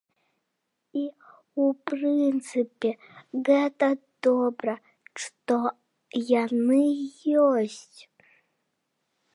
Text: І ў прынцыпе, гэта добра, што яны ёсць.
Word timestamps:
І 0.99 1.01
ў 1.63 1.65
прынцыпе, 1.91 2.91
гэта 3.51 3.87
добра, 4.29 4.75
што 5.27 5.57
яны 6.43 6.81
ёсць. 7.49 7.99